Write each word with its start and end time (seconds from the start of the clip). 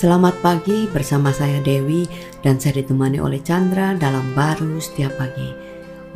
Selamat 0.00 0.32
pagi 0.40 0.88
bersama 0.88 1.28
saya 1.28 1.60
Dewi 1.60 2.08
dan 2.40 2.56
saya 2.56 2.80
ditemani 2.80 3.20
oleh 3.20 3.36
Chandra 3.44 3.92
dalam 3.92 4.32
baru 4.32 4.80
setiap 4.80 5.12
pagi. 5.20 5.52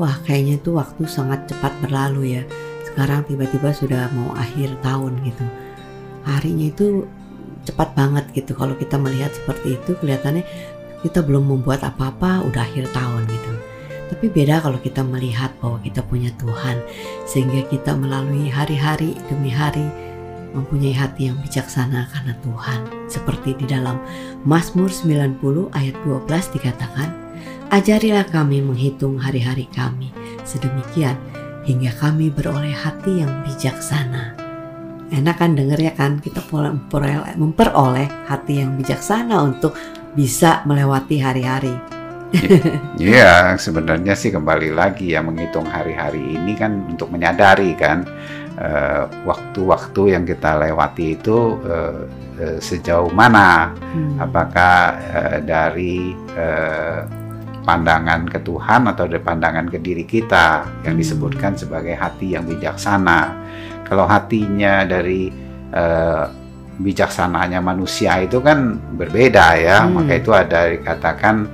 Wah 0.00 0.24
kayaknya 0.24 0.56
tuh 0.64 0.80
waktu 0.80 1.04
sangat 1.04 1.52
cepat 1.52 1.68
berlalu 1.84 2.40
ya. 2.40 2.48
Sekarang 2.88 3.28
tiba-tiba 3.28 3.76
sudah 3.76 4.08
mau 4.16 4.32
akhir 4.40 4.72
tahun 4.80 5.20
gitu. 5.28 5.44
Harinya 6.24 6.72
itu 6.72 7.04
cepat 7.68 7.92
banget 7.92 8.24
gitu. 8.32 8.56
Kalau 8.56 8.72
kita 8.72 8.96
melihat 8.96 9.36
seperti 9.36 9.76
itu 9.76 9.92
kelihatannya 10.00 10.48
kita 11.04 11.20
belum 11.20 11.44
membuat 11.44 11.84
apa-apa 11.84 12.40
udah 12.48 12.64
akhir 12.64 12.88
tahun 12.88 13.28
gitu. 13.28 13.52
Tapi 14.08 14.32
beda 14.32 14.64
kalau 14.64 14.80
kita 14.80 15.04
melihat 15.04 15.52
bahwa 15.60 15.76
kita 15.84 16.00
punya 16.00 16.32
Tuhan 16.40 16.80
sehingga 17.28 17.60
kita 17.68 17.92
melalui 17.92 18.48
hari-hari 18.48 19.12
demi 19.28 19.52
hari 19.52 19.84
mempunyai 20.56 20.96
hati 20.96 21.28
yang 21.28 21.36
bijaksana 21.44 22.08
karena 22.08 22.32
Tuhan. 22.40 23.03
Seperti 23.24 23.56
di 23.56 23.64
dalam 23.64 24.04
Mazmur 24.44 24.92
90 24.92 25.72
ayat 25.72 25.96
12 26.04 26.28
dikatakan, 26.60 27.08
Ajarilah 27.72 28.28
kami 28.28 28.60
menghitung 28.60 29.16
hari-hari 29.16 29.64
kami, 29.72 30.12
sedemikian 30.44 31.16
hingga 31.64 31.88
kami 31.96 32.28
beroleh 32.28 32.76
hati 32.76 33.24
yang 33.24 33.32
bijaksana. 33.48 34.36
Enak 35.08 35.40
kan 35.40 35.56
denger 35.56 35.80
ya 35.80 35.96
kan 35.96 36.20
kita 36.20 36.44
memperoleh, 37.40 38.28
hati 38.28 38.60
yang 38.60 38.76
bijaksana 38.76 39.40
untuk 39.40 39.72
bisa 40.12 40.60
melewati 40.68 41.16
hari-hari. 41.16 41.72
Iya, 42.94 43.58
sebenarnya 43.58 44.14
sih 44.14 44.30
kembali 44.30 44.74
lagi 44.74 45.14
ya 45.14 45.22
menghitung 45.22 45.66
hari-hari 45.66 46.34
ini 46.34 46.54
kan 46.54 46.94
untuk 46.94 47.10
menyadari 47.10 47.74
kan 47.74 48.06
Eh, 48.54 49.04
waktu-waktu 49.26 49.98
uh, 49.98 50.10
yang 50.14 50.22
kita 50.22 50.54
lewati 50.62 51.18
itu 51.18 51.58
uh, 51.66 52.06
uh, 52.38 52.58
sejauh 52.62 53.10
mana, 53.10 53.74
hmm. 53.74 54.22
apakah 54.22 54.94
uh, 55.10 55.38
dari 55.42 56.14
uh, 56.38 57.02
pandangan 57.66 58.30
ke 58.30 58.38
Tuhan 58.46 58.86
atau 58.94 59.10
dari 59.10 59.18
pandangan 59.18 59.66
ke 59.66 59.82
diri 59.82 60.06
kita 60.06 60.70
yang 60.86 60.94
hmm. 60.94 61.02
disebutkan 61.02 61.58
sebagai 61.58 61.98
hati 61.98 62.38
yang 62.38 62.46
bijaksana. 62.46 63.34
Kalau 63.90 64.06
hatinya 64.06 64.86
dari 64.86 65.34
uh, 65.74 66.30
bijaksananya 66.78 67.58
manusia 67.58 68.22
itu 68.22 68.38
kan 68.38 68.78
berbeda 68.94 69.58
ya, 69.58 69.82
hmm. 69.82 69.98
maka 69.98 70.12
itu 70.14 70.30
ada 70.30 70.70
dikatakan 70.70 71.50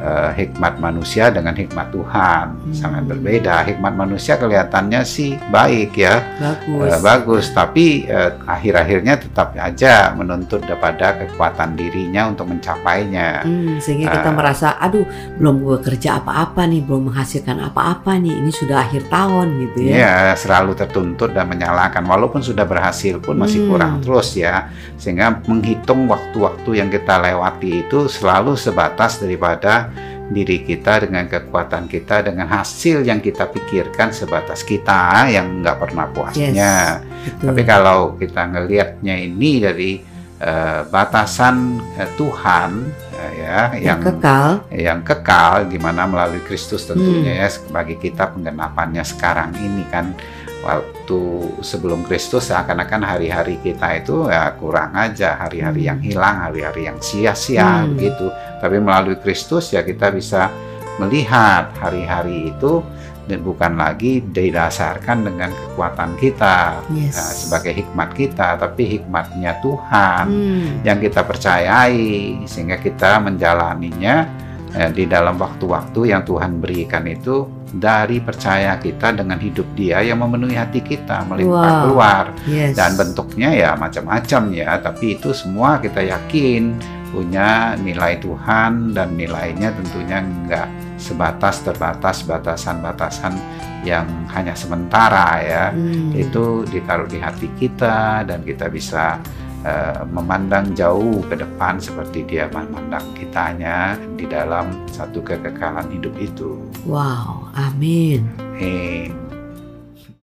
uh, 0.00 0.32
hikmat 0.34 0.80
manusia 0.80 1.28
dengan 1.28 1.52
hikmat 1.54 1.92
Tuhan 1.92 2.56
hmm. 2.56 2.74
sangat 2.74 3.04
berbeda. 3.06 3.62
Hikmat 3.68 3.94
manusia 3.94 4.40
kelihatannya 4.40 5.04
sih 5.04 5.36
baik 5.52 5.94
ya, 5.94 6.24
bagus, 6.40 6.90
uh, 6.90 7.00
bagus. 7.04 7.44
Tapi 7.52 8.08
uh, 8.08 8.40
akhir-akhirnya 8.48 9.20
tetap 9.20 9.54
aja 9.54 10.16
menuntut 10.16 10.64
kepada 10.64 11.20
kekuatan 11.20 11.76
dirinya 11.76 12.32
untuk 12.32 12.48
mencapainya. 12.48 13.44
Hmm, 13.44 13.76
sehingga 13.78 14.10
uh, 14.10 14.14
kita 14.18 14.30
merasa, 14.32 14.80
aduh, 14.80 15.04
belum 15.36 15.62
gue 15.62 15.78
kerja 15.84 16.18
apa-apa 16.18 16.64
nih, 16.66 16.80
belum 16.82 17.12
menghasilkan 17.12 17.60
apa-apa 17.60 18.16
nih. 18.18 18.40
Ini 18.40 18.50
sudah 18.50 18.88
akhir 18.88 19.12
tahun 19.12 19.46
gitu 19.68 19.78
ya. 19.86 19.92
Iya, 19.94 20.16
selalu 20.34 20.72
tertuntut 20.74 21.36
dan 21.36 21.46
menyalahkan. 21.46 22.02
Walaupun 22.02 22.40
sudah 22.40 22.64
berhasil 22.64 23.20
pun 23.20 23.36
masih 23.36 23.64
hmm. 23.64 23.70
kurang 23.70 23.92
terus 24.00 24.32
ya. 24.34 24.72
Sehingga 24.96 25.44
menghitung 25.44 26.08
waktu-waktu 26.08 26.80
yang 26.80 26.88
kita 26.88 27.20
lewati 27.20 27.84
itu 27.84 28.08
selalu 28.08 28.56
sebatas 28.56 29.20
daripada 29.20 29.89
diri 30.30 30.62
kita 30.62 31.02
dengan 31.02 31.26
kekuatan 31.26 31.90
kita 31.90 32.22
dengan 32.30 32.46
hasil 32.46 33.02
yang 33.02 33.18
kita 33.18 33.50
pikirkan 33.50 34.14
sebatas 34.14 34.62
kita 34.62 35.26
yang 35.26 35.60
nggak 35.60 35.76
pernah 35.76 36.06
puasnya. 36.06 36.50
Yes, 36.54 37.42
Tapi 37.42 37.62
kalau 37.66 38.14
kita 38.14 38.46
ngelihatnya 38.46 39.14
ini 39.18 39.50
dari 39.58 39.92
uh, 40.38 40.86
batasan 40.86 41.82
uh, 41.98 42.08
Tuhan 42.14 42.70
uh, 42.94 43.32
ya 43.34 43.58
yang, 43.74 43.82
yang 43.82 44.00
kekal, 44.00 44.50
yang 44.70 45.00
kekal 45.02 45.66
di 45.66 45.78
mana 45.82 46.06
melalui 46.06 46.40
Kristus 46.46 46.86
tentunya 46.86 47.34
hmm. 47.34 47.42
ya 47.42 47.48
bagi 47.74 47.98
kita 47.98 48.30
penggenapannya 48.30 49.02
sekarang 49.02 49.50
ini 49.58 49.82
kan 49.90 50.14
waktu 50.60 51.20
sebelum 51.64 52.04
Kristus 52.04 52.52
seakan-akan 52.52 53.00
hari-hari 53.00 53.56
kita 53.64 54.00
itu 54.00 54.28
ya 54.28 54.52
kurang 54.60 54.92
aja 54.92 55.40
hari-hari 55.40 55.88
yang 55.88 56.00
hilang 56.00 56.36
hari-hari 56.48 56.88
yang 56.88 57.00
sia-sia 57.00 57.84
hmm. 57.84 57.96
begitu 57.96 58.26
tapi 58.60 58.76
melalui 58.76 59.16
Kristus 59.16 59.72
ya 59.72 59.80
kita 59.80 60.12
bisa 60.12 60.52
melihat 61.00 61.72
hari-hari 61.80 62.52
itu 62.52 62.84
dan 63.30 63.46
bukan 63.46 63.78
lagi 63.78 64.18
didasarkan 64.26 65.22
dengan 65.22 65.54
kekuatan 65.54 66.18
kita 66.18 66.82
yes. 66.90 67.14
nah, 67.14 67.30
sebagai 67.30 67.72
hikmat 67.78 68.10
kita, 68.18 68.58
tapi 68.58 68.98
hikmatnya 68.98 69.62
Tuhan 69.62 70.24
hmm. 70.26 70.68
yang 70.82 70.98
kita 70.98 71.22
percayai 71.22 72.42
sehingga 72.50 72.82
kita 72.82 73.22
menjalaninya 73.22 74.26
eh, 74.74 74.90
di 74.90 75.04
dalam 75.06 75.36
waktu-waktu 75.38 76.14
yang 76.14 76.22
Tuhan 76.22 76.60
berikan 76.62 77.06
itu 77.06 77.46
dari 77.70 78.18
percaya 78.18 78.74
kita 78.82 79.14
dengan 79.14 79.38
hidup 79.38 79.66
dia 79.78 80.02
yang 80.02 80.18
memenuhi 80.18 80.58
hati 80.58 80.82
kita 80.82 81.22
melimpah 81.30 81.70
wow. 81.70 81.82
keluar 81.86 82.24
yes. 82.50 82.74
dan 82.74 82.98
bentuknya 82.98 83.54
ya 83.54 83.70
macam-macam 83.78 84.42
ya 84.50 84.78
tapi 84.82 85.18
itu 85.18 85.30
semua 85.30 85.78
kita 85.78 86.02
yakin 86.02 86.74
punya 87.10 87.74
nilai 87.78 88.22
Tuhan 88.22 88.94
dan 88.94 89.18
nilainya 89.18 89.74
tentunya 89.74 90.22
enggak 90.22 90.70
sebatas 90.94 91.62
terbatas 91.66 92.22
batasan-batasan 92.22 93.34
yang 93.82 94.06
hanya 94.30 94.52
sementara 94.52 95.40
ya 95.42 95.64
hmm. 95.72 96.12
itu 96.14 96.62
ditaruh 96.68 97.08
di 97.08 97.18
hati 97.18 97.48
kita 97.56 98.22
dan 98.28 98.44
kita 98.44 98.68
bisa 98.68 99.18
uh, 99.64 100.02
memandang 100.08 100.72
jauh 100.76 101.20
ke 101.28 101.36
depan 101.38 101.80
seperti 101.80 102.24
dia 102.26 102.46
memandang 102.50 103.04
kitanya 103.16 103.96
di 104.16 104.24
dalam 104.28 104.84
satu 104.90 105.20
kekekalan 105.24 105.88
hidup 105.92 106.14
itu. 106.20 106.60
Wow, 106.84 107.48
amin. 107.56 108.24
Amin. 108.40 109.29